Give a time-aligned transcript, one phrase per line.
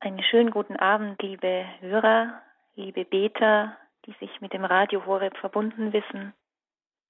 [0.00, 2.40] Einen schönen guten Abend, liebe Hörer,
[2.76, 3.76] liebe Beter,
[4.06, 6.34] die sich mit dem Radio Horeb verbunden wissen.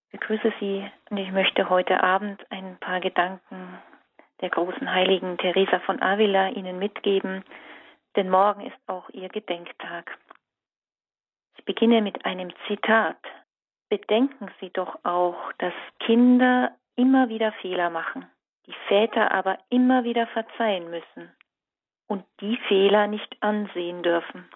[0.06, 3.78] Ich begrüße Sie und ich möchte heute Abend ein paar Gedanken
[4.40, 7.44] der großen Heiligen Teresa von Avila Ihnen mitgeben,
[8.16, 10.16] denn morgen ist auch Ihr Gedenktag.
[11.58, 13.18] Ich beginne mit einem Zitat.
[13.90, 18.24] Bedenken Sie doch auch, dass Kinder immer wieder Fehler machen,
[18.64, 21.30] die Väter aber immer wieder verzeihen müssen
[22.08, 24.48] und die Fehler nicht ansehen dürfen.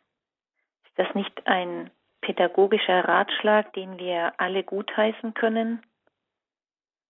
[0.84, 5.83] Ist das nicht ein pädagogischer Ratschlag, den wir alle gutheißen können?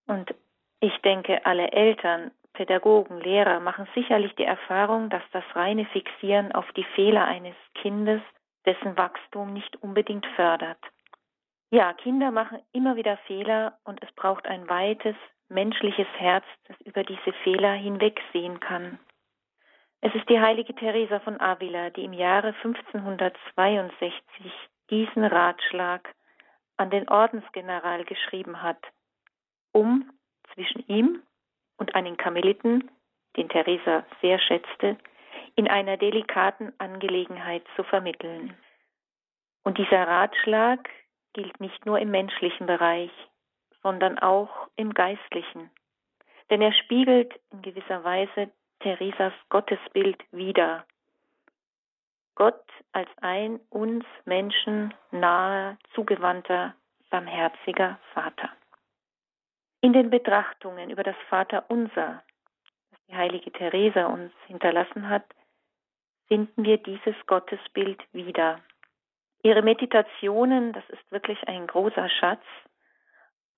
[0.06, 0.34] Und
[0.80, 6.70] ich denke, alle Eltern, Pädagogen, Lehrer machen sicherlich die Erfahrung, dass das reine Fixieren auf
[6.72, 8.20] die Fehler eines Kindes
[8.66, 10.78] dessen Wachstum nicht unbedingt fördert.
[11.70, 15.16] Ja, Kinder machen immer wieder Fehler und es braucht ein weites,
[15.48, 18.98] menschliches Herz, das über diese Fehler hinwegsehen kann.
[20.05, 24.12] Es ist die heilige Teresa von Avila, die im Jahre 1562
[24.91, 26.12] diesen Ratschlag
[26.77, 28.83] an den Ordensgeneral geschrieben hat,
[29.70, 30.11] um
[30.53, 31.23] zwischen ihm
[31.77, 32.91] und einen Karmeliten,
[33.36, 34.98] den Teresa sehr schätzte,
[35.55, 38.56] in einer delikaten Angelegenheit zu vermitteln.
[39.62, 40.91] Und dieser Ratschlag
[41.33, 43.12] gilt nicht nur im menschlichen Bereich,
[43.84, 45.70] sondern auch im geistlichen.
[46.50, 48.50] Denn er spiegelt in gewisser Weise
[48.83, 50.84] Theresas Gottesbild wider.
[52.34, 56.74] Gott als ein uns Menschen nahe, zugewandter,
[57.11, 58.50] barmherziger Vater.
[59.83, 62.22] In den Betrachtungen über das Vaterunser,
[62.91, 65.24] das die heilige Theresa uns hinterlassen hat,
[66.27, 68.61] finden wir dieses Gottesbild wieder.
[69.42, 72.42] Ihre Meditationen, das ist wirklich ein großer Schatz.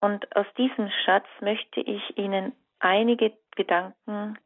[0.00, 4.38] Und aus diesem Schatz möchte ich Ihnen einige Gedanken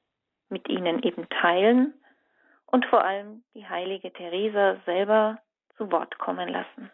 [0.49, 1.95] mit ihnen eben teilen
[2.67, 5.39] und vor allem die heilige Teresa selber
[5.77, 6.91] zu Wort kommen lassen.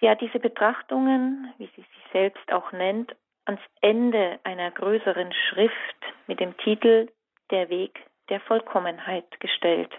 [0.00, 3.14] Sie hat diese Betrachtungen, wie sie sich selbst auch nennt,
[3.46, 5.74] ans Ende einer größeren Schrift
[6.26, 7.10] mit dem Titel
[7.50, 9.92] Der Weg der Vollkommenheit gestellt.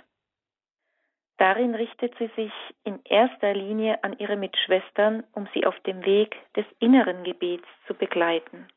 [1.38, 6.35] Darin richtet sie sich in erster Linie an ihre Mitschwestern, um sie auf dem Weg
[6.56, 8.67] des inneren Gebets zu begleiten.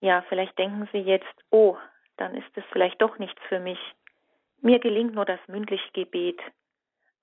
[0.00, 1.76] Ja, vielleicht denken Sie jetzt, oh,
[2.16, 3.78] dann ist es vielleicht doch nichts für mich.
[4.60, 6.40] Mir gelingt nur das mündliche Gebet,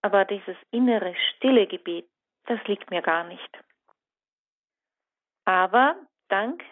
[0.01, 2.07] aber dieses innere, stille Gebet,
[2.45, 3.49] das liegt mir gar nicht.
[5.45, 5.95] Aber
[6.29, 6.63] dank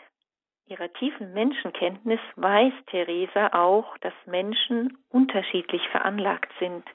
[0.66, 6.86] ihrer tiefen Menschenkenntnis weiß Theresa auch, dass Menschen unterschiedlich veranlagt sind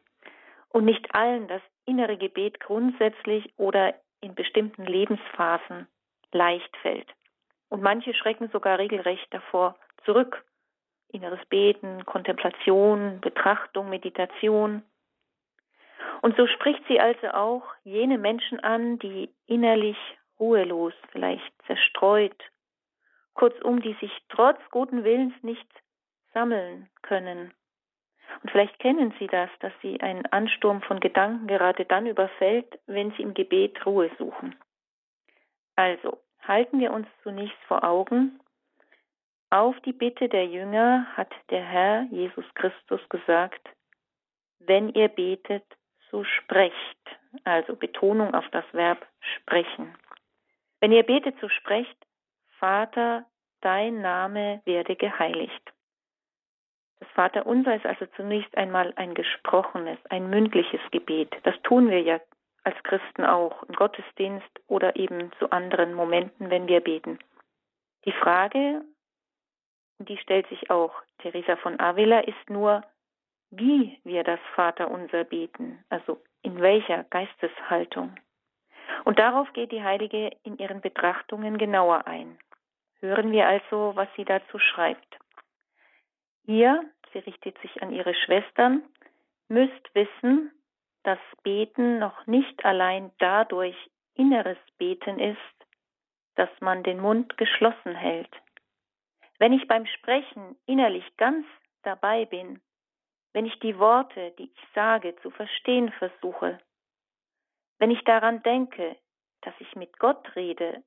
[0.70, 5.86] und nicht allen das innere Gebet grundsätzlich oder in bestimmten Lebensphasen
[6.32, 7.08] leicht fällt.
[7.68, 10.44] Und manche schrecken sogar regelrecht davor zurück
[11.08, 14.82] inneres Beten, Kontemplation, Betrachtung, Meditation.
[16.22, 19.98] Und so spricht sie also auch jene Menschen an, die innerlich
[20.38, 22.36] ruhelos, vielleicht zerstreut,
[23.34, 25.68] kurzum, die sich trotz guten Willens nicht
[26.32, 27.52] sammeln können.
[28.42, 33.12] Und vielleicht kennen Sie das, dass Sie einen Ansturm von Gedanken gerade dann überfällt, wenn
[33.12, 34.54] Sie im Gebet Ruhe suchen.
[35.76, 38.40] Also, halten wir uns zunächst vor Augen,
[39.56, 43.66] auf die Bitte der Jünger hat der Herr Jesus Christus gesagt,
[44.58, 45.64] wenn ihr betet,
[46.10, 46.76] so sprecht.
[47.44, 49.06] Also Betonung auf das Verb
[49.36, 49.94] sprechen.
[50.80, 51.96] Wenn ihr betet, so sprecht,
[52.58, 53.24] Vater,
[53.62, 55.72] dein Name werde geheiligt.
[57.00, 61.34] Das Vaterunser ist also zunächst einmal ein gesprochenes, ein mündliches Gebet.
[61.44, 62.20] Das tun wir ja
[62.64, 67.18] als Christen auch im Gottesdienst oder eben zu anderen Momenten, wenn wir beten.
[68.04, 68.82] Die Frage
[69.98, 72.82] die stellt sich auch Teresa von Avila, ist nur,
[73.50, 78.14] wie wir das Vaterunser beten, also in welcher Geisteshaltung.
[79.04, 82.38] Und darauf geht die Heilige in ihren Betrachtungen genauer ein.
[83.00, 85.18] Hören wir also, was sie dazu schreibt.
[86.44, 88.82] Ihr, sie richtet sich an ihre Schwestern,
[89.48, 90.52] müsst wissen,
[91.02, 93.76] dass Beten noch nicht allein dadurch
[94.14, 95.38] inneres Beten ist,
[96.34, 98.30] dass man den Mund geschlossen hält.
[99.38, 101.46] Wenn ich beim Sprechen innerlich ganz
[101.82, 102.60] dabei bin,
[103.32, 106.58] wenn ich die Worte, die ich sage, zu verstehen versuche,
[107.78, 108.96] wenn ich daran denke,
[109.42, 110.82] dass ich mit Gott rede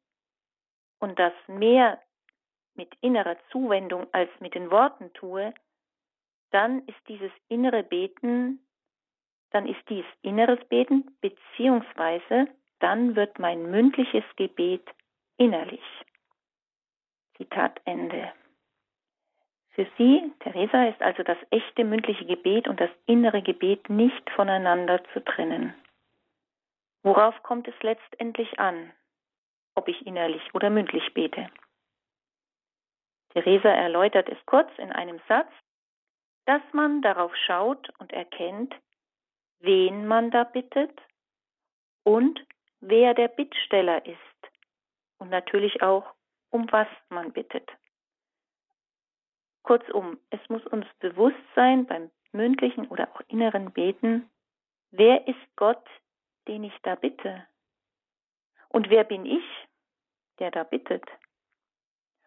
[0.99, 2.01] und das mehr
[2.73, 5.53] mit innerer Zuwendung als mit den Worten tue,
[6.51, 8.65] dann ist dieses innere Beten,
[9.51, 12.47] dann ist dies inneres Beten, beziehungsweise
[12.79, 14.87] dann wird mein mündliches Gebet
[15.37, 15.83] innerlich.
[17.37, 18.33] Zitat Ende.
[19.79, 25.01] Für sie, Theresa, ist also das echte mündliche Gebet und das innere Gebet nicht voneinander
[25.13, 25.73] zu trennen.
[27.01, 28.91] Worauf kommt es letztendlich an,
[29.75, 31.49] ob ich innerlich oder mündlich bete?
[33.29, 35.49] Theresa erläutert es kurz in einem Satz,
[36.45, 38.75] dass man darauf schaut und erkennt,
[39.59, 40.91] wen man da bittet
[42.03, 42.45] und
[42.81, 44.51] wer der Bittsteller ist
[45.19, 46.13] und natürlich auch,
[46.49, 47.71] um was man bittet.
[49.69, 54.27] Kurzum, es muss uns bewusst sein beim mündlichen oder auch inneren Beten,
[54.89, 55.87] wer ist Gott,
[56.47, 57.45] den ich da bitte?
[58.69, 59.43] Und wer bin ich,
[60.39, 61.05] der da bittet?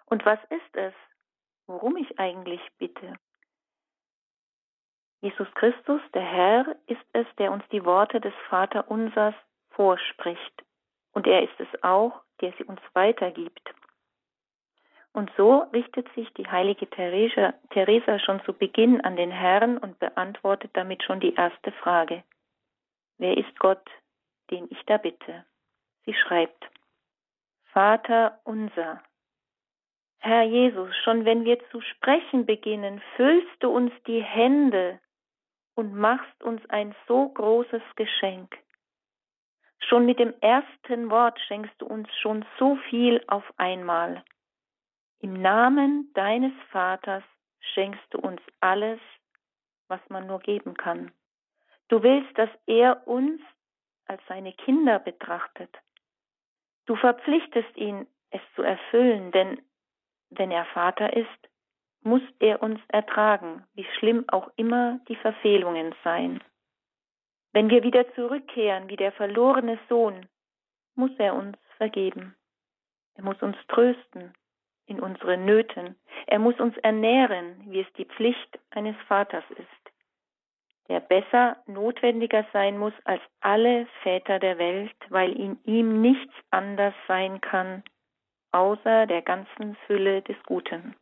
[0.07, 0.95] Und was ist es,
[1.67, 3.15] worum ich eigentlich bitte?
[5.21, 9.35] Jesus Christus, der Herr, ist es, der uns die Worte des Vaterunsers
[9.71, 10.63] vorspricht.
[11.11, 13.75] Und er ist es auch, der sie uns weitergibt.
[15.15, 19.99] Und so richtet sich die heilige Theresa, Theresa schon zu Beginn an den Herrn und
[19.99, 22.25] beantwortet damit schon die erste Frage.
[23.19, 23.87] Wer ist Gott,
[24.51, 25.45] den ich da bitte?
[26.07, 26.65] Sie schreibt,
[27.73, 29.03] Vater unser.
[30.19, 35.01] Herr Jesus, schon wenn wir zu sprechen beginnen, füllst du uns die Hände
[35.75, 38.57] und machst uns ein so großes Geschenk.
[39.81, 44.23] Schon mit dem ersten Wort schenkst du uns schon so viel auf einmal.
[45.23, 47.23] Im Namen deines Vaters
[47.61, 48.99] schenkst du uns alles,
[49.87, 51.13] was man nur geben kann.
[51.87, 53.41] Du willst, dass er uns
[54.07, 55.71] als seine Kinder betrachtet.
[56.87, 59.63] Du verpflichtest ihn, es zu erfüllen, denn
[60.31, 61.29] wenn er Vater ist,
[62.01, 66.43] muss er uns ertragen, wie schlimm auch immer die Verfehlungen seien.
[67.53, 70.27] Wenn wir wieder zurückkehren wie der verlorene Sohn,
[70.97, 72.35] muss er uns vergeben.
[73.15, 74.35] Er muss uns trösten,
[74.87, 75.97] in unseren Nöten.
[76.27, 79.93] Er muss uns ernähren, wie es die Pflicht eines Vaters ist,
[80.89, 86.95] der besser notwendiger sein muss als alle Väter der Welt, weil in ihm nichts anders
[87.09, 87.83] sein kann,
[88.53, 90.95] außer der ganzen Fülle des Guten.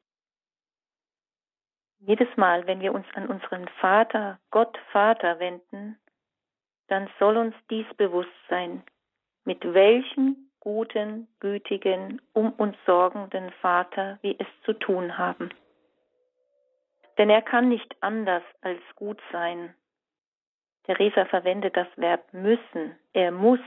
[1.99, 5.99] Jedes Mal, wenn wir uns an unseren Vater, Gott Vater wenden,
[6.89, 8.83] dann soll uns dies bewusst sein,
[9.45, 15.51] mit welchem guten, gütigen, um uns sorgenden Vater wir es zu tun haben.
[17.19, 19.75] Denn er kann nicht anders als gut sein.
[20.85, 22.97] Theresa verwendet das Verb müssen.
[23.13, 23.61] Er muss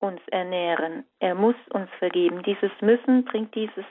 [0.00, 1.04] uns ernähren.
[1.18, 2.42] Er muss uns vergeben.
[2.42, 3.84] Dieses müssen bringt dieses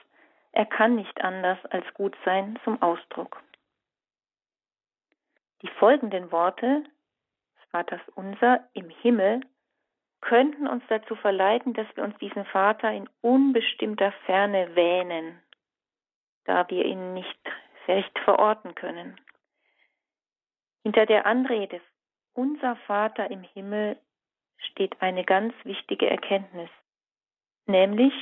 [0.52, 3.42] er kann nicht anders als gut sein zum Ausdruck.
[5.62, 9.42] Die folgenden Worte des Vaters unser im Himmel
[10.22, 15.40] könnten uns dazu verleiten, dass wir uns diesen Vater in unbestimmter Ferne wähnen,
[16.46, 17.40] da wir ihn nicht
[17.88, 19.20] recht verorten können.
[20.84, 21.82] Hinter der Anrede
[22.34, 23.98] Unser Vater im Himmel
[24.58, 26.70] steht eine ganz wichtige Erkenntnis,
[27.66, 28.14] nämlich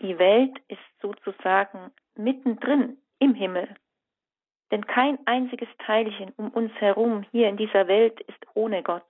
[0.00, 3.76] die Welt ist sozusagen mittendrin im Himmel.
[4.70, 9.06] Denn kein einziges Teilchen um uns herum hier in dieser Welt ist ohne Gott.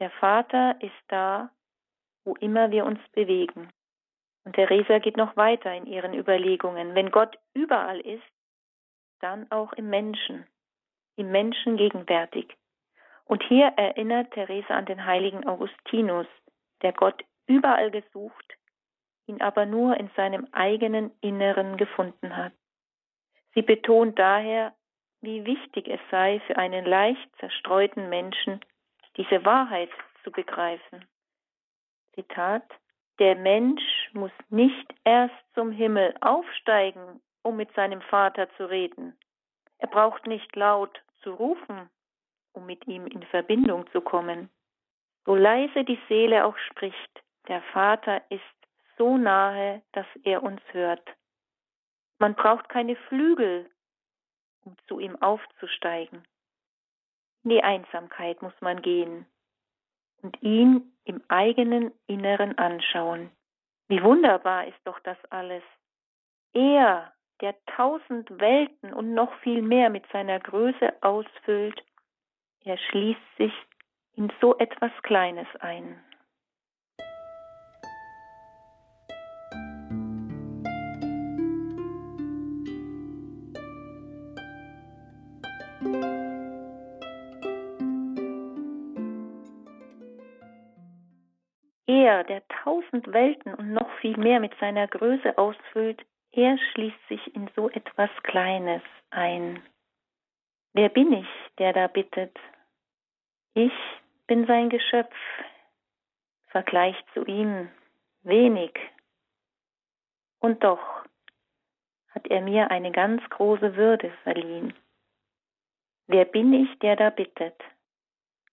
[0.00, 1.50] Der Vater ist da,
[2.24, 3.72] wo immer wir uns bewegen.
[4.44, 6.94] Und Theresa geht noch weiter in ihren Überlegungen.
[6.94, 8.22] Wenn Gott überall ist,
[9.20, 10.46] dann auch im Menschen,
[11.16, 12.56] im Menschen gegenwärtig.
[13.24, 16.26] Und hier erinnert Theresa an den heiligen Augustinus,
[16.82, 18.56] der Gott überall gesucht,
[19.26, 22.52] ihn aber nur in seinem eigenen Inneren gefunden hat.
[23.54, 24.74] Sie betont daher,
[25.20, 28.60] wie wichtig es sei für einen leicht zerstreuten Menschen,
[29.18, 29.90] diese Wahrheit
[30.24, 31.04] zu begreifen.
[32.14, 32.64] Zitat
[33.18, 39.18] Der Mensch muss nicht erst zum Himmel aufsteigen, um mit seinem Vater zu reden.
[39.78, 41.90] Er braucht nicht laut zu rufen,
[42.52, 44.48] um mit ihm in Verbindung zu kommen.
[45.26, 48.42] So leise die Seele auch spricht, der Vater ist
[48.96, 51.06] so nahe, dass er uns hört.
[52.18, 53.70] Man braucht keine Flügel,
[54.64, 56.26] um zu ihm aufzusteigen.
[57.44, 59.26] In die Einsamkeit muss man gehen
[60.22, 63.30] und ihn im eigenen Inneren anschauen.
[63.88, 65.62] Wie wunderbar ist doch das alles.
[66.52, 71.82] Er, der tausend Welten und noch viel mehr mit seiner Größe ausfüllt,
[72.64, 73.52] er schließt sich
[74.16, 76.02] in so etwas Kleines ein.
[85.80, 86.07] Er,
[92.68, 97.70] tausend Welten und noch viel mehr mit seiner Größe ausfüllt, er schließt sich in so
[97.70, 99.62] etwas Kleines ein.
[100.74, 102.36] Wer bin ich, der da bittet?
[103.54, 103.72] Ich
[104.26, 105.14] bin sein Geschöpf,
[106.48, 107.70] Vergleich zu ihm
[108.22, 108.72] wenig.
[110.38, 111.04] Und doch
[112.10, 114.74] hat er mir eine ganz große Würde verliehen.
[116.06, 117.58] Wer bin ich, der da bittet?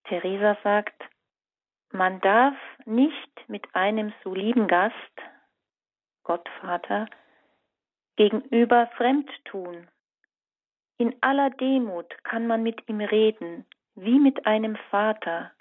[0.06, 1.04] Theresa sagt,
[1.92, 4.96] man darf nicht mit einem so lieben Gast,
[6.24, 7.08] Gottvater,
[8.16, 9.88] gegenüber fremd tun.
[10.98, 13.66] In aller Demut kann man mit ihm reden,
[13.96, 15.52] wie mit einem Vater,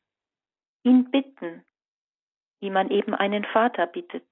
[0.83, 1.65] ihn bitten,
[2.61, 4.27] wie man eben einen Vater bittet,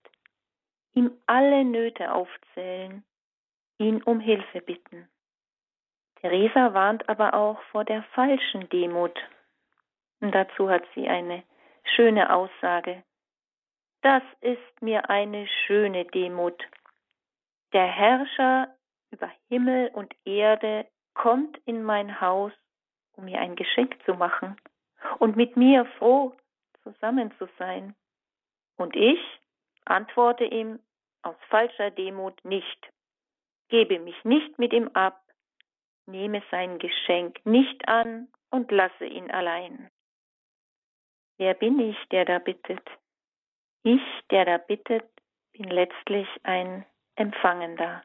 [0.94, 3.04] ihm alle Nöte aufzählen,
[3.78, 5.08] ihn um Hilfe bitten.
[6.20, 9.18] Theresa warnt aber auch vor der falschen Demut.
[10.20, 11.42] Und dazu hat sie eine
[11.84, 13.02] schöne Aussage.
[14.02, 16.60] Das ist mir eine schöne Demut.
[17.72, 18.74] Der Herrscher
[19.10, 22.52] über Himmel und Erde kommt in mein Haus,
[23.12, 24.56] um mir ein Geschenk zu machen
[25.18, 26.34] und mit mir froh
[26.82, 27.94] zusammen zu sein.
[28.76, 29.20] Und ich
[29.84, 30.80] antworte ihm
[31.22, 32.90] aus falscher Demut nicht,
[33.68, 35.22] gebe mich nicht mit ihm ab,
[36.06, 39.90] nehme sein Geschenk nicht an und lasse ihn allein.
[41.42, 42.88] Wer bin ich, der da bittet?
[43.82, 45.04] Ich, der da bittet,
[45.50, 48.04] bin letztlich ein Empfangender,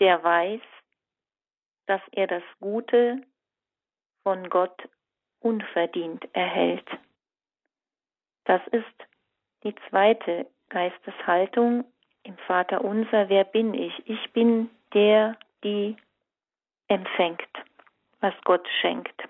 [0.00, 0.60] der weiß,
[1.86, 3.22] dass er das Gute
[4.24, 4.88] von Gott
[5.38, 6.88] unverdient erhält.
[8.46, 9.06] Das ist
[9.62, 11.84] die zweite Geisteshaltung
[12.24, 13.92] im Vater unser, wer bin ich?
[14.08, 15.96] Ich bin der, die
[16.88, 17.48] empfängt,
[18.18, 19.22] was Gott schenkt.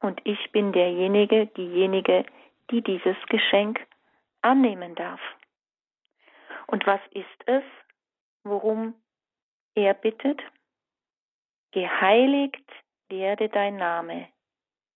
[0.00, 2.24] Und ich bin derjenige, diejenige,
[2.70, 3.86] die dieses Geschenk
[4.42, 5.20] annehmen darf.
[6.66, 7.62] Und was ist es,
[8.44, 8.94] worum
[9.74, 10.40] er bittet?
[11.72, 12.64] Geheiligt
[13.08, 14.28] werde dein Name,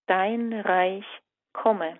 [0.06, 1.06] dein Reich
[1.52, 1.98] komme.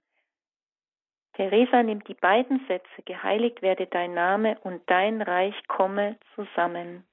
[1.35, 7.05] Theresa nimmt die beiden Sätze Geheiligt werde dein Name und dein Reich komme zusammen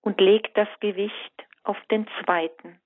[0.00, 2.80] und legt das Gewicht auf den zweiten.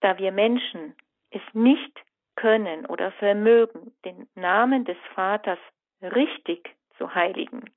[0.00, 0.94] Da wir Menschen
[1.30, 2.04] es nicht
[2.36, 5.58] können oder vermögen, den Namen des Vaters
[6.02, 7.70] richtig zu heiligen,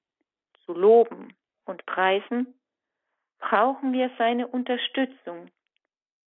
[0.66, 1.34] zu loben
[1.66, 2.60] und preisen,
[3.40, 5.50] brauchen wir seine Unterstützung,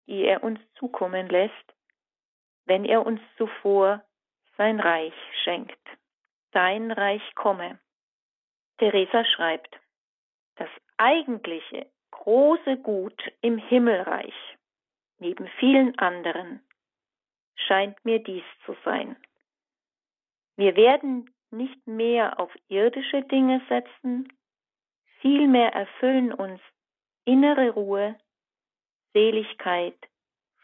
[0.08, 1.74] die er uns zukommen lässt,
[2.66, 4.04] wenn er uns zuvor
[4.58, 5.14] sein Reich
[5.44, 5.80] schenkt.
[6.52, 7.80] Dein Reich komme.
[8.78, 9.80] Theresa schreibt,
[10.56, 14.55] das eigentliche große Gut im Himmelreich,
[15.20, 16.62] neben vielen anderen,
[17.56, 19.16] scheint mir dies zu sein.
[20.58, 24.32] Wir werden nicht mehr auf irdische Dinge setzen,
[25.22, 26.62] vielmehr erfüllen uns
[27.26, 28.18] innere Ruhe,
[29.14, 29.98] Seligkeit,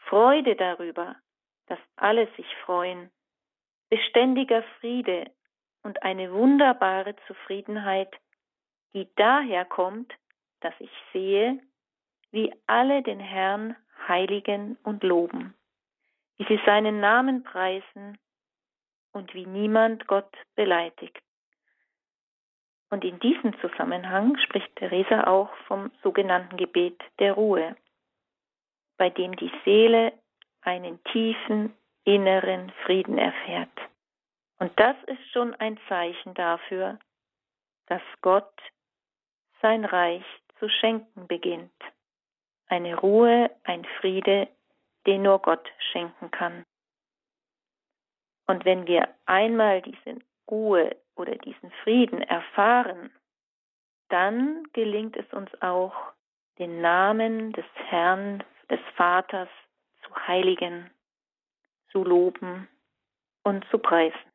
[0.08, 1.16] Freude darüber,
[1.66, 3.10] dass alle sich freuen
[3.92, 5.30] beständiger Friede
[5.82, 8.08] und eine wunderbare Zufriedenheit,
[8.94, 10.10] die daher kommt,
[10.60, 11.60] dass ich sehe,
[12.30, 13.76] wie alle den Herrn
[14.08, 15.54] heiligen und loben,
[16.38, 18.18] wie sie seinen Namen preisen
[19.12, 21.22] und wie niemand Gott beleidigt.
[22.90, 27.76] Und in diesem Zusammenhang spricht Theresa auch vom sogenannten Gebet der Ruhe,
[28.98, 30.12] bei dem die Seele
[30.60, 33.70] einen tiefen inneren Frieden erfährt.
[34.58, 36.98] Und das ist schon ein Zeichen dafür,
[37.86, 38.52] dass Gott
[39.60, 40.24] sein Reich
[40.58, 41.72] zu schenken beginnt.
[42.72, 44.48] Eine Ruhe, ein Friede,
[45.06, 46.64] den nur Gott schenken kann.
[48.46, 53.10] Und wenn wir einmal diese Ruhe oder diesen Frieden erfahren,
[54.08, 56.14] dann gelingt es uns auch,
[56.58, 59.50] den Namen des Herrn, des Vaters
[60.06, 60.90] zu heiligen,
[61.90, 62.70] zu loben
[63.42, 64.32] und zu preisen.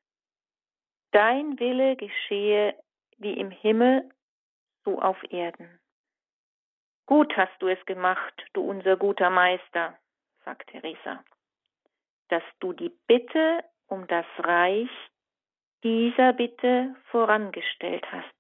[1.10, 2.76] Dein Wille geschehe
[3.18, 4.08] wie im Himmel,
[4.86, 5.80] so auf Erden.
[7.08, 9.98] Gut hast du es gemacht, du unser guter Meister,
[10.44, 11.24] sagt Theresa,
[12.28, 14.90] dass du die Bitte um das Reich
[15.84, 18.34] dieser Bitte vorangestellt hast.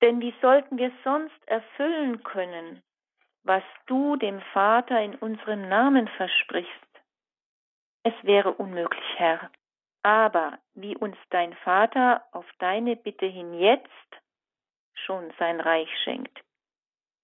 [0.00, 2.82] Denn wie sollten wir sonst erfüllen können,
[3.42, 6.72] was du dem Vater in unserem Namen versprichst?
[8.04, 9.50] Es wäre unmöglich, Herr.
[10.02, 13.88] Aber wie uns dein Vater auf deine Bitte hin jetzt
[14.94, 16.42] schon sein Reich schenkt,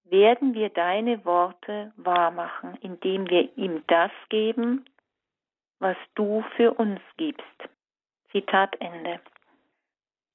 [0.05, 4.85] werden wir deine Worte wahrmachen, indem wir ihm das geben,
[5.79, 7.45] was du für uns gibst.
[8.31, 9.19] Zitat Ende.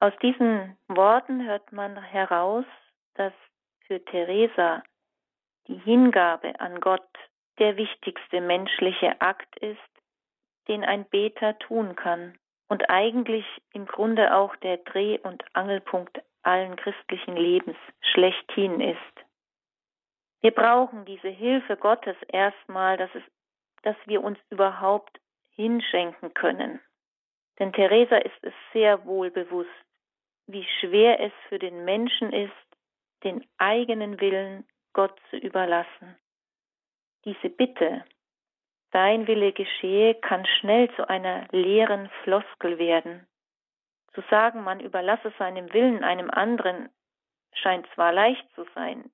[0.01, 2.65] Aus diesen Worten hört man heraus,
[3.15, 3.33] dass
[3.87, 4.83] für Teresa
[5.69, 7.09] die Hingabe an Gott
[7.59, 9.79] der wichtigste menschliche Akt ist,
[10.69, 16.77] den ein Beter tun kann und eigentlich im Grunde auch der Dreh- und Angelpunkt allen
[16.77, 19.30] christlichen Lebens schlechthin ist.
[20.41, 23.23] Wir brauchen diese Hilfe Gottes erstmal, dass, es,
[23.83, 25.21] dass wir uns überhaupt
[25.51, 26.81] hinschenken können.
[27.59, 29.69] Denn Theresa ist es sehr wohl bewusst,
[30.47, 32.53] wie schwer es für den Menschen ist,
[33.23, 36.17] den eigenen Willen Gott zu überlassen.
[37.25, 38.05] Diese Bitte,
[38.93, 43.27] Dein Wille geschehe, kann schnell zu einer leeren Floskel werden.
[44.15, 46.89] Zu sagen, man überlasse seinem Willen einem anderen,
[47.53, 49.11] scheint zwar leicht zu sein,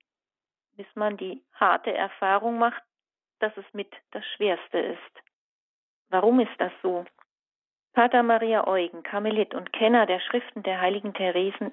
[0.76, 2.82] bis man die harte Erfahrung macht,
[3.40, 5.22] dass es mit das Schwerste ist.
[6.08, 7.04] Warum ist das so?
[7.92, 11.72] Pater Maria Eugen, Karmelit und Kenner der Schriften der heiligen Theresen,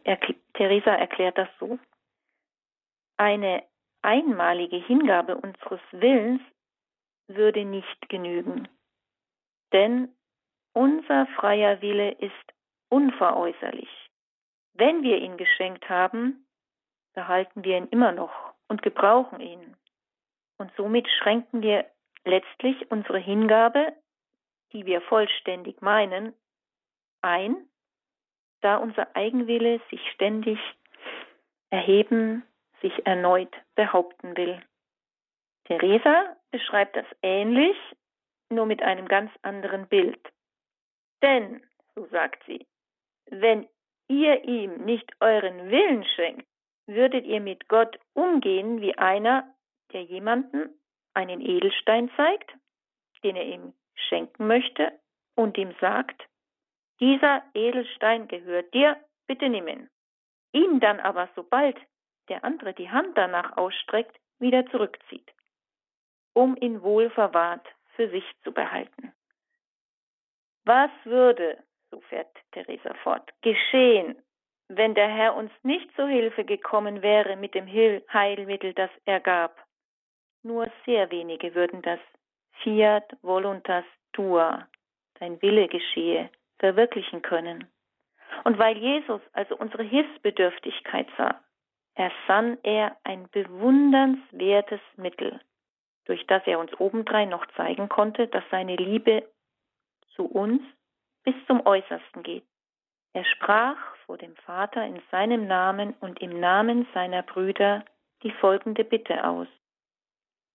[0.54, 1.78] Theresa erklärt das so.
[3.18, 3.64] Eine
[4.02, 6.42] einmalige Hingabe unseres Willens
[7.28, 8.68] würde nicht genügen.
[9.72, 10.16] Denn
[10.74, 12.54] unser freier Wille ist
[12.90, 13.90] unveräußerlich.
[14.74, 16.48] Wenn wir ihn geschenkt haben,
[17.14, 19.78] behalten wir ihn immer noch und gebrauchen ihn.
[20.58, 21.86] Und somit schränken wir
[22.26, 23.94] letztlich unsere Hingabe,
[24.72, 26.34] die wir vollständig meinen,
[27.22, 27.56] ein,
[28.62, 30.58] da unser Eigenwille sich ständig
[31.70, 32.44] erheben,
[32.82, 34.60] sich erneut behaupten will.
[35.66, 37.78] Theresa beschreibt das ähnlich,
[38.50, 40.20] nur mit einem ganz anderen Bild.
[41.22, 41.62] Denn,
[41.94, 42.66] so sagt sie,
[43.28, 43.68] wenn
[44.08, 46.48] ihr ihm nicht euren Willen schenkt,
[46.88, 49.54] würdet ihr mit Gott umgehen wie einer,
[49.94, 50.70] der jemanden
[51.14, 52.52] einen Edelstein zeigt,
[53.24, 54.92] den er ihm schenken möchte,
[55.36, 56.22] und ihm sagt,
[57.00, 59.90] dieser Edelstein gehört dir, bitte nimm ihn.
[60.52, 61.76] Ihn dann aber, sobald
[62.30, 65.34] der andere die Hand danach ausstreckt, wieder zurückzieht
[66.34, 69.14] um ihn wohl verwahrt für sich zu behalten.
[70.66, 74.22] Was würde, so fährt Theresa fort, geschehen,
[74.78, 79.64] wenn der Herr uns nicht zu Hilfe gekommen wäre mit dem Heilmittel, das er gab?
[80.44, 82.00] Nur sehr wenige würden das
[82.62, 84.68] Fiat voluntas tua,
[85.20, 87.68] dein Wille geschehe, verwirklichen können.
[88.44, 91.42] Und weil Jesus also unsere Hilfsbedürftigkeit sah,
[91.96, 95.40] ersann er ein bewundernswertes Mittel,
[96.06, 99.28] durch das er uns obendrein noch zeigen konnte, dass seine Liebe
[100.16, 100.62] zu uns
[101.24, 102.44] bis zum Äußersten geht.
[103.14, 107.84] Er sprach vor dem Vater in seinem Namen und im Namen seiner Brüder
[108.24, 109.48] die folgende Bitte aus.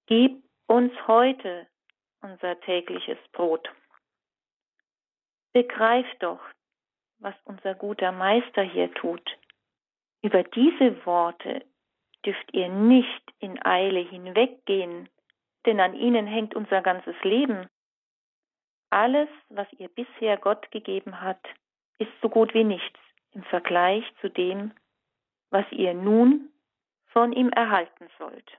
[0.07, 1.67] Gib uns heute
[2.21, 3.69] unser tägliches Brot.
[5.53, 6.41] Begreift doch,
[7.19, 9.37] was unser guter Meister hier tut.
[10.23, 11.65] Über diese Worte
[12.25, 15.09] dürft ihr nicht in Eile hinweggehen,
[15.67, 17.69] denn an ihnen hängt unser ganzes Leben.
[18.91, 21.41] Alles, was ihr bisher Gott gegeben hat,
[21.99, 22.99] ist so gut wie nichts
[23.39, 24.73] im Vergleich zu dem,
[25.51, 26.51] was ihr nun
[27.13, 28.59] von ihm erhalten sollt.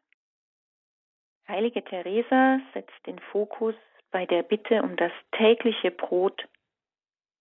[1.50, 3.76] Heilige Teresa setzt den Fokus
[4.12, 6.48] bei der Bitte um das tägliche Brot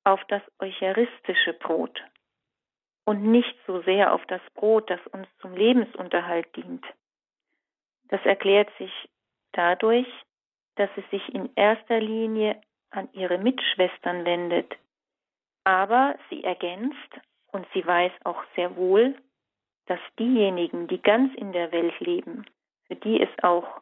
[0.03, 2.03] auf das eucharistische Brot
[3.05, 6.85] und nicht so sehr auf das Brot, das uns zum Lebensunterhalt dient.
[8.09, 8.91] Das erklärt sich
[9.53, 10.09] dadurch,
[10.75, 14.75] dass sie sich in erster Linie an ihre Mitschwestern wendet.
[15.63, 17.21] Aber sie ergänzt
[17.53, 19.15] und sie weiß auch sehr wohl,
[19.87, 22.45] dass diejenigen, die ganz in der Welt leben,
[22.87, 23.81] für die es auch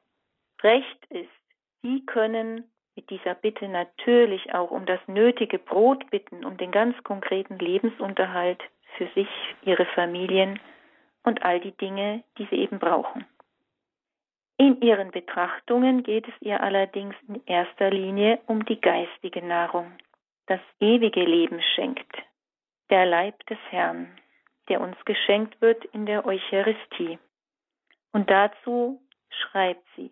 [0.62, 1.28] recht ist,
[1.82, 6.96] die können mit dieser Bitte natürlich auch um das nötige Brot bitten, um den ganz
[7.04, 8.62] konkreten Lebensunterhalt
[8.96, 9.28] für sich,
[9.62, 10.58] ihre Familien
[11.22, 13.26] und all die Dinge, die sie eben brauchen.
[14.58, 19.92] In ihren Betrachtungen geht es ihr allerdings in erster Linie um die geistige Nahrung,
[20.46, 22.16] das ewige Leben schenkt,
[22.90, 24.16] der Leib des Herrn,
[24.68, 27.18] der uns geschenkt wird in der Eucharistie.
[28.12, 30.10] Und dazu schreibt sie,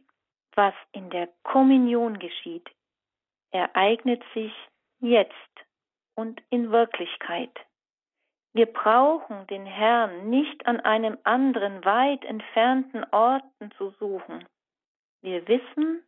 [0.55, 2.69] was in der Kommunion geschieht,
[3.51, 4.53] ereignet sich
[5.01, 5.33] jetzt
[6.15, 7.53] und in Wirklichkeit.
[8.53, 14.47] Wir brauchen den Herrn nicht an einem anderen weit entfernten Orten zu suchen.
[15.23, 16.05] Wir wissen,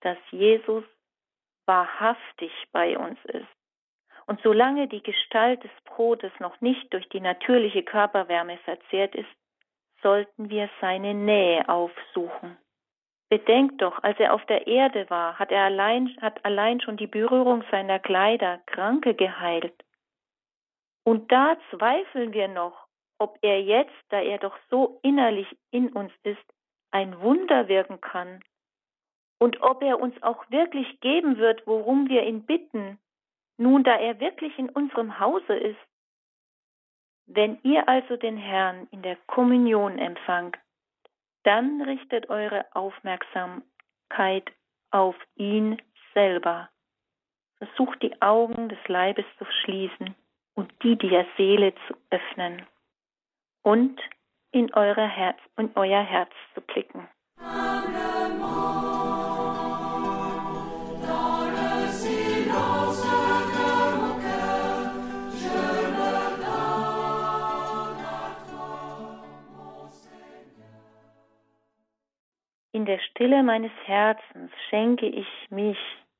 [0.00, 0.84] dass Jesus
[1.66, 3.46] wahrhaftig bei uns ist.
[4.26, 9.28] Und solange die Gestalt des Brotes noch nicht durch die natürliche Körperwärme verzehrt ist,
[10.02, 12.56] sollten wir seine Nähe aufsuchen.
[13.28, 17.06] Bedenkt doch, als er auf der Erde war, hat er allein, hat allein schon die
[17.06, 19.74] Berührung seiner Kleider Kranke geheilt
[21.04, 22.86] und da zweifeln wir noch,
[23.18, 26.42] ob er jetzt, da er doch so innerlich in uns ist,
[26.90, 28.42] ein Wunder wirken kann
[29.38, 32.98] und ob er uns auch wirklich geben wird, worum wir ihn bitten,
[33.56, 35.78] nun da er wirklich in unserem Hause ist.
[37.26, 40.58] Wenn ihr also den Herrn in der Kommunion empfangt,
[41.44, 44.50] dann richtet eure Aufmerksamkeit
[44.90, 45.80] auf ihn
[46.12, 46.68] selber.
[47.58, 50.14] Versucht die Augen des Leibes zu schließen
[50.54, 52.66] und die der Seele zu öffnen
[53.62, 54.00] und
[54.50, 57.08] in, eure Herz, in euer Herz zu blicken.
[72.84, 75.78] In der Stille meines Herzens schenke ich mich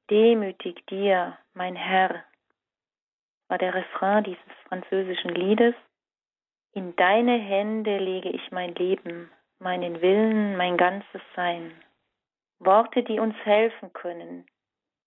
[0.08, 2.24] demütig dir, mein Herr,
[3.48, 5.74] war der Refrain dieses französischen Liedes.
[6.72, 11.70] In deine Hände lege ich mein Leben, meinen Willen, mein ganzes Sein.
[12.60, 14.46] Worte, die uns helfen können,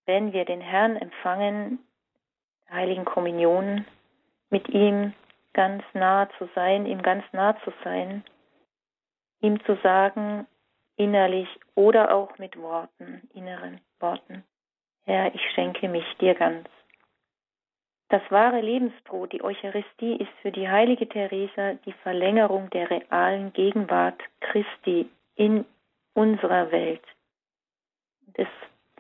[0.06, 1.80] wenn wir den Herrn empfangen,
[2.68, 3.84] der heiligen Kommunion,
[4.52, 5.12] mit ihm
[5.54, 8.24] ganz nah zu sein, ihm ganz nah zu sein,
[9.42, 10.46] ihm zu sagen,
[10.98, 14.44] innerlich oder auch mit Worten, inneren Worten.
[15.06, 16.68] Herr, ich schenke mich dir ganz.
[18.10, 24.22] Das wahre Lebensbrot, die Eucharistie, ist für die heilige Teresa die Verlängerung der realen Gegenwart
[24.40, 25.66] Christi in
[26.14, 27.04] unserer Welt.
[28.34, 28.48] Es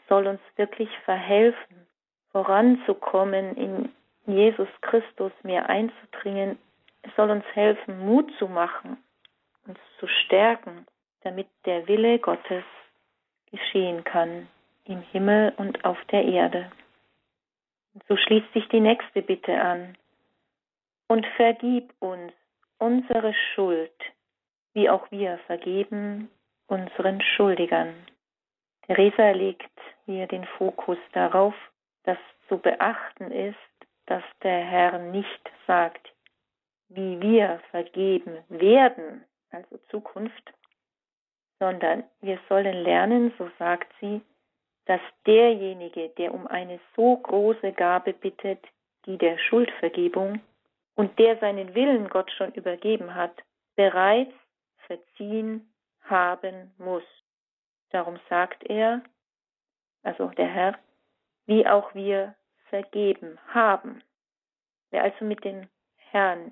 [0.07, 1.87] soll uns wirklich verhelfen,
[2.31, 3.89] voranzukommen, in
[4.25, 6.59] Jesus Christus mehr einzudringen.
[7.01, 8.97] Es soll uns helfen, Mut zu machen,
[9.65, 10.85] uns zu stärken
[11.21, 12.63] damit der Wille Gottes
[13.51, 14.47] geschehen kann
[14.85, 16.71] im Himmel und auf der Erde.
[17.93, 19.97] Und so schließt sich die nächste Bitte an.
[21.07, 22.33] Und vergib uns
[22.77, 23.93] unsere Schuld,
[24.73, 26.29] wie auch wir vergeben
[26.67, 27.95] unseren Schuldigern.
[28.85, 29.71] Theresa legt
[30.05, 31.55] hier den Fokus darauf,
[32.03, 33.55] dass zu beachten ist,
[34.05, 36.07] dass der Herr nicht sagt,
[36.89, 40.53] wie wir vergeben werden, also Zukunft,
[41.59, 44.21] sondern wir sollen lernen, so sagt sie,
[44.85, 48.63] dass derjenige, der um eine so große Gabe bittet,
[49.05, 50.39] die der Schuldvergebung,
[50.95, 53.43] und der seinen Willen Gott schon übergeben hat,
[53.75, 54.33] bereits
[54.87, 57.03] verziehen haben muss.
[57.91, 59.01] Darum sagt er,
[60.03, 60.79] also der Herr,
[61.45, 62.33] wie auch wir
[62.69, 64.01] vergeben haben.
[64.89, 65.67] Wer also mit dem
[65.97, 66.51] Herrn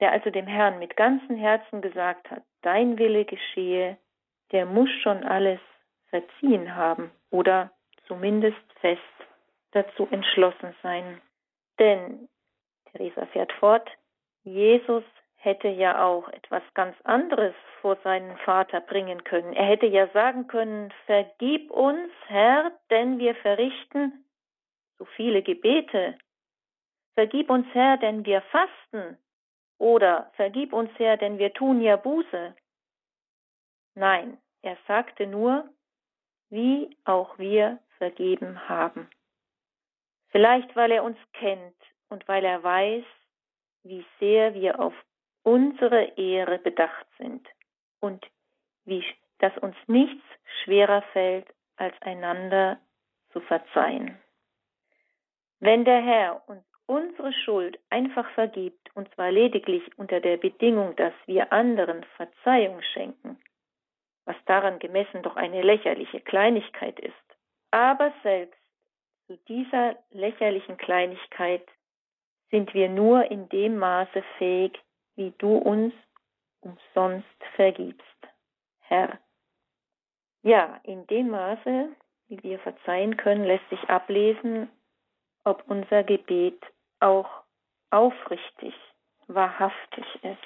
[0.00, 3.96] der also dem Herrn mit ganzem Herzen gesagt hat, dein Wille geschehe,
[4.52, 5.60] der muss schon alles
[6.10, 7.70] verziehen haben oder
[8.06, 9.00] zumindest fest
[9.72, 11.20] dazu entschlossen sein.
[11.78, 12.28] Denn,
[12.92, 13.88] Theresa fährt fort,
[14.44, 15.04] Jesus
[15.36, 19.52] hätte ja auch etwas ganz anderes vor seinen Vater bringen können.
[19.52, 24.24] Er hätte ja sagen können, vergib uns, Herr, denn wir verrichten
[24.98, 26.16] so viele Gebete.
[27.14, 29.18] Vergib uns, Herr, denn wir fasten.
[29.78, 32.54] Oder vergib uns, Herr, denn wir tun ja Buße.
[33.94, 35.68] Nein, er sagte nur,
[36.50, 39.08] wie auch wir vergeben haben.
[40.28, 41.76] Vielleicht weil er uns kennt
[42.08, 43.04] und weil er weiß,
[43.84, 44.94] wie sehr wir auf
[45.42, 47.46] unsere Ehre bedacht sind
[48.00, 48.26] und
[48.84, 49.04] wie
[49.38, 50.24] dass uns nichts
[50.62, 52.80] schwerer fällt, als einander
[53.32, 54.18] zu verzeihen.
[55.60, 61.12] Wenn der Herr uns unsere Schuld einfach vergibt, und zwar lediglich unter der Bedingung, dass
[61.26, 63.38] wir anderen Verzeihung schenken,
[64.24, 67.14] was daran gemessen doch eine lächerliche Kleinigkeit ist.
[67.70, 68.58] Aber selbst
[69.26, 71.66] zu dieser lächerlichen Kleinigkeit
[72.50, 74.78] sind wir nur in dem Maße fähig,
[75.16, 75.92] wie du uns
[76.60, 78.28] umsonst vergibst,
[78.80, 79.18] Herr.
[80.42, 81.88] Ja, in dem Maße,
[82.28, 84.70] wie wir verzeihen können, lässt sich ablesen,
[85.44, 86.60] ob unser Gebet
[87.00, 87.28] auch
[87.90, 88.74] aufrichtig,
[89.26, 90.38] wahrhaftig ist.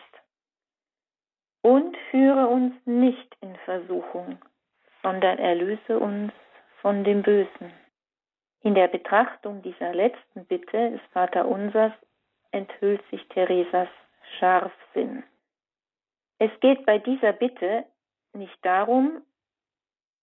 [1.62, 4.38] Und führe uns nicht in Versuchung,
[5.02, 6.32] sondern erlöse uns
[6.80, 7.72] von dem Bösen.
[8.62, 11.92] In der Betrachtung dieser letzten Bitte des Vaterunsers
[12.50, 13.88] enthüllt sich Theresas
[14.38, 15.22] Scharfsinn.
[16.38, 17.84] Es geht bei dieser Bitte
[18.32, 19.22] nicht darum,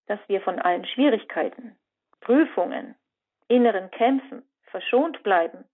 [0.07, 1.77] dass wir von allen Schwierigkeiten,
[2.21, 2.95] Prüfungen,
[3.47, 5.65] inneren Kämpfen verschont bleiben,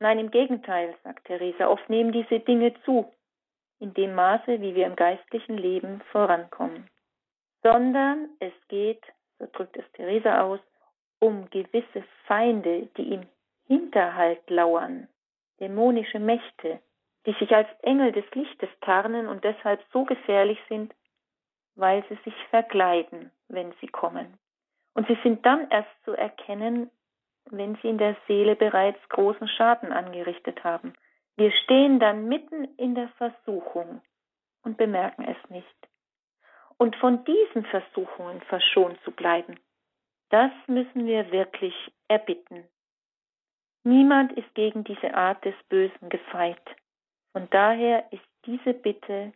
[0.00, 3.12] Nein, im Gegenteil, sagt Theresa, oft nehmen diese Dinge zu,
[3.78, 6.88] in dem Maße, wie wir im geistlichen Leben vorankommen.
[7.62, 9.02] Sondern es geht,
[9.38, 10.60] so drückt es Theresa aus,
[11.20, 13.26] um gewisse Feinde, die im
[13.66, 15.08] Hinterhalt lauern,
[15.60, 16.80] dämonische Mächte,
[17.26, 20.94] die sich als Engel des Lichtes tarnen und deshalb so gefährlich sind,
[21.74, 24.38] weil sie sich verkleiden, wenn sie kommen.
[24.94, 26.90] Und sie sind dann erst zu erkennen,
[27.50, 30.94] wenn sie in der Seele bereits großen Schaden angerichtet haben.
[31.36, 34.00] Wir stehen dann mitten in der Versuchung
[34.62, 35.66] und bemerken es nicht.
[36.78, 39.58] Und von diesen Versuchungen verschont zu bleiben,
[40.30, 41.74] das müssen wir wirklich
[42.08, 42.64] erbitten.
[43.84, 46.62] Niemand ist gegen diese Art des Bösen gefeit.
[47.32, 49.32] Von daher ist diese Bitte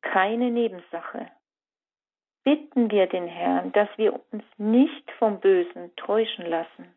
[0.00, 1.30] keine Nebensache.
[2.44, 6.94] Bitten wir den Herrn, dass wir uns nicht vom Bösen täuschen lassen,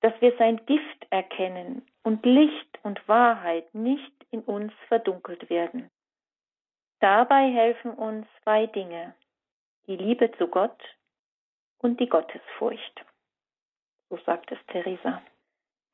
[0.00, 5.90] dass wir sein Gift erkennen und Licht und Wahrheit nicht in uns verdunkelt werden.
[7.00, 9.14] Dabei helfen uns zwei Dinge,
[9.86, 10.80] die Liebe zu Gott
[11.78, 13.04] und die Gottesfurcht.
[14.08, 15.22] So sagt es Theresa.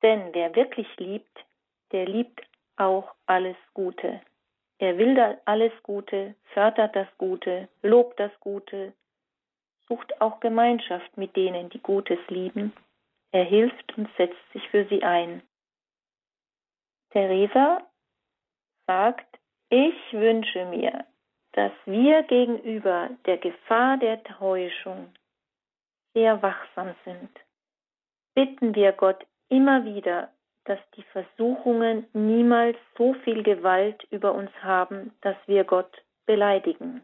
[0.02, 1.44] Denn wer wirklich liebt,
[1.92, 2.42] der liebt
[2.76, 4.20] auch alles Gute.
[4.78, 8.92] Er will alles Gute, fördert das Gute, lobt das Gute,
[9.88, 12.72] sucht auch Gemeinschaft mit denen, die Gutes lieben.
[13.32, 15.42] Er hilft und setzt sich für sie ein.
[17.10, 17.86] Theresa
[18.86, 21.04] sagt, ich wünsche mir,
[21.52, 25.12] dass wir gegenüber der Gefahr der Täuschung
[26.14, 27.30] sehr wachsam sind.
[28.34, 30.30] Bitten wir Gott immer wieder,
[30.64, 37.02] dass die Versuchungen niemals so viel Gewalt über uns haben, dass wir Gott beleidigen.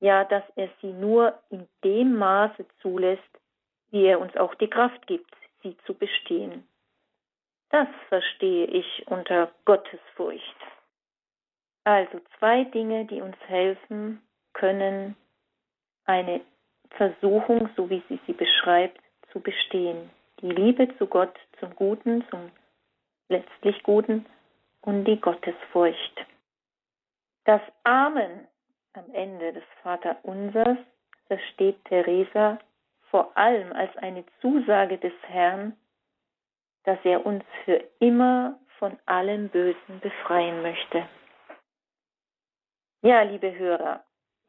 [0.00, 3.22] Ja, dass er sie nur in dem Maße zulässt,
[3.90, 6.66] wie er uns auch die Kraft gibt, sie zu bestehen.
[7.70, 10.56] Das verstehe ich unter Gottesfurcht.
[11.84, 14.22] Also zwei Dinge, die uns helfen
[14.52, 15.16] können,
[16.04, 16.40] eine
[16.90, 19.00] Versuchung, so wie sie sie beschreibt,
[19.32, 22.50] zu bestehen die Liebe zu Gott, zum Guten, zum
[23.28, 24.26] letztlich Guten
[24.82, 26.26] und die Gottesfurcht.
[27.44, 28.46] Das Amen
[28.92, 30.78] am Ende des Vaterunsers
[31.26, 32.58] versteht Theresa
[33.10, 35.76] vor allem als eine Zusage des Herrn,
[36.84, 41.06] dass er uns für immer von allem Bösen befreien möchte.
[43.02, 44.04] Ja, liebe Hörer,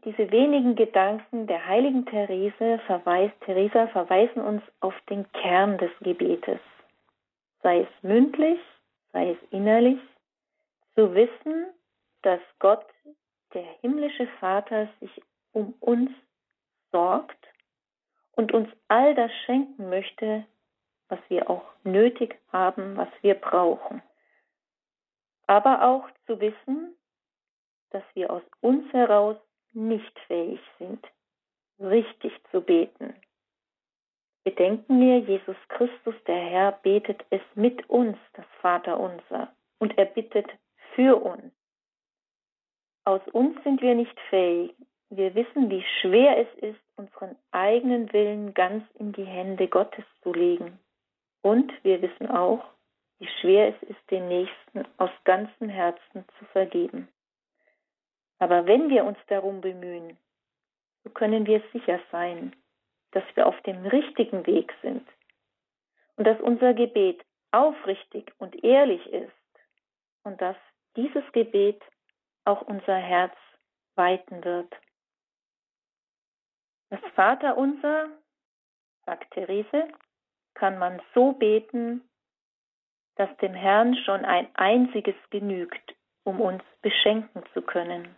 [0.06, 6.60] diese wenigen Gedanken der heiligen Therese verweist, Theresa verweisen uns auf den Kern des Gebetes,
[7.62, 8.60] sei es mündlich,
[9.12, 10.00] sei es innerlich,
[10.96, 11.68] zu wissen,
[12.22, 12.86] dass Gott,
[13.54, 16.12] der himmlische Vater, sich um uns
[16.92, 17.49] sorgt
[18.40, 20.46] und uns all das schenken möchte,
[21.10, 24.02] was wir auch nötig haben, was wir brauchen.
[25.46, 26.96] Aber auch zu wissen,
[27.90, 29.36] dass wir aus uns heraus
[29.74, 31.06] nicht fähig sind,
[31.82, 33.14] richtig zu beten.
[34.46, 40.48] Bedenken wir, Jesus Christus, der Herr, betet es mit uns, das Vaterunser, und er bittet
[40.96, 41.52] für uns.
[43.04, 44.74] Aus uns sind wir nicht fähig.
[45.10, 50.34] Wir wissen, wie schwer es ist, unseren eigenen Willen ganz in die Hände Gottes zu
[50.34, 50.80] legen.
[51.42, 52.64] Und wir wissen auch,
[53.18, 57.08] wie schwer es ist, den Nächsten aus ganzem Herzen zu vergeben.
[58.38, 60.18] Aber wenn wir uns darum bemühen,
[61.04, 62.56] so können wir sicher sein,
[63.12, 65.08] dass wir auf dem richtigen Weg sind
[66.18, 69.32] und dass unser Gebet aufrichtig und ehrlich ist
[70.24, 70.56] und dass
[70.96, 71.82] dieses Gebet
[72.46, 73.36] auch unser Herz
[73.96, 74.72] weiten wird.
[76.90, 78.10] Das Vaterunser,
[79.06, 79.88] sagt Therese,
[80.54, 82.02] kann man so beten,
[83.16, 88.16] dass dem Herrn schon ein einziges genügt, um uns beschenken zu können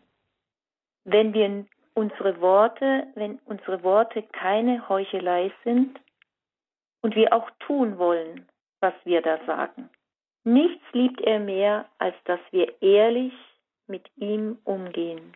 [1.03, 5.99] wenn wir unsere Worte, wenn unsere Worte keine Heuchelei sind
[7.01, 8.47] und wir auch tun wollen,
[8.79, 9.89] was wir da sagen.
[10.43, 13.33] Nichts liebt er mehr, als dass wir ehrlich
[13.87, 15.35] mit ihm umgehen.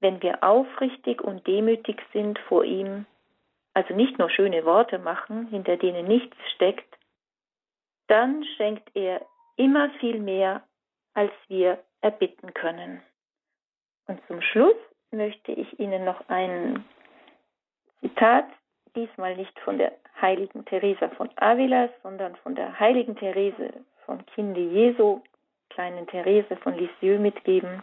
[0.00, 3.06] Wenn wir aufrichtig und demütig sind vor ihm,
[3.74, 6.98] also nicht nur schöne Worte machen, hinter denen nichts steckt,
[8.06, 10.62] dann schenkt er immer viel mehr,
[11.14, 13.02] als wir erbitten können.
[14.06, 14.76] Und zum Schluss
[15.10, 16.84] möchte ich Ihnen noch ein
[18.00, 18.46] Zitat,
[18.94, 23.72] diesmal nicht von der heiligen Teresa von Avila, sondern von der heiligen Therese
[24.06, 25.20] von Kinde Jesu,
[25.70, 27.82] kleinen Therese von Lisieux mitgeben.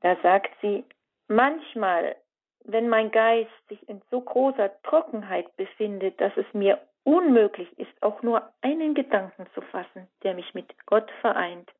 [0.00, 0.84] Da sagt sie,
[1.32, 2.16] manchmal,
[2.64, 8.22] wenn mein Geist sich in so großer Trockenheit befindet, dass es mir unmöglich ist, auch
[8.22, 11.70] nur einen Gedanken zu fassen, der mich mit Gott vereint,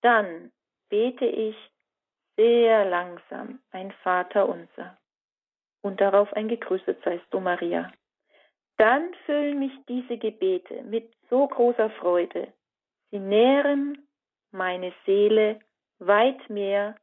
[0.00, 0.50] dann
[0.88, 1.56] bete ich
[2.36, 4.96] sehr langsam ein Vater unser
[5.82, 7.92] und darauf ein Gegrüßet seist du, Maria.
[8.78, 12.52] Dann füllen mich diese Gebete mit so großer Freude.
[13.10, 14.08] Sie nähren
[14.50, 15.60] meine Seele
[15.98, 16.96] weit mehr,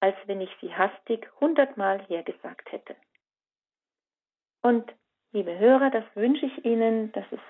[0.00, 2.96] als wenn ich sie hastig hundertmal hergesagt hätte.
[4.62, 4.92] Und
[5.32, 7.40] liebe Hörer, das wünsche ich Ihnen, dass es,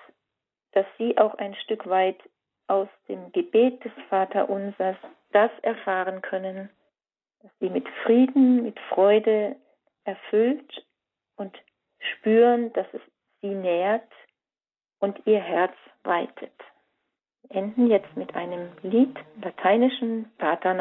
[0.72, 2.18] dass Sie auch ein Stück weit
[2.66, 4.96] aus dem Gebet des Vaterunsers
[5.32, 6.70] das erfahren können,
[7.42, 9.56] dass Sie mit Frieden, mit Freude
[10.04, 10.86] erfüllt
[11.36, 11.56] und
[11.98, 13.00] spüren, dass es
[13.40, 14.08] Sie nährt
[15.00, 16.52] und Ihr Herz weitet.
[17.42, 20.74] Wir enden jetzt mit einem Lied, lateinischen Pater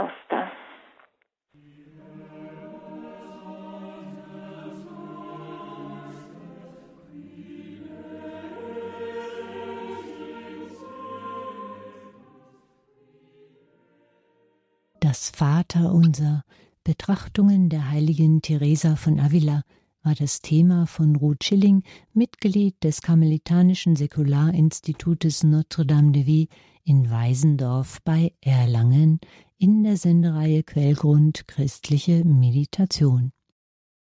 [15.40, 15.64] Noster.
[15.70, 16.44] Das Vaterunser,
[16.84, 19.64] Betrachtungen der heiligen Teresa von Avila,
[20.04, 26.50] war das Thema von Ruth Schilling, Mitglied des Karmelitanischen Säkularinstitutes Notre-Dame de Vie
[26.84, 29.20] in Weisendorf bei Erlangen
[29.58, 33.32] in der Sendereihe Quellgrund christliche Meditation.